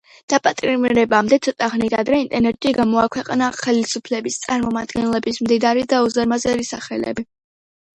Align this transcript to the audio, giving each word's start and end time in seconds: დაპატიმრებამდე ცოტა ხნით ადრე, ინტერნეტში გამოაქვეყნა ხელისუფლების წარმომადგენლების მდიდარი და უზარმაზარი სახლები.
დაპატიმრებამდე 0.33 1.39
ცოტა 1.47 1.67
ხნით 1.73 1.97
ადრე, 1.99 2.23
ინტერნეტში 2.25 2.73
გამოაქვეყნა 2.79 3.53
ხელისუფლების 3.61 4.41
წარმომადგენლების 4.49 5.45
მდიდარი 5.47 5.89
და 5.97 6.05
უზარმაზარი 6.11 6.73
სახლები. 6.77 7.33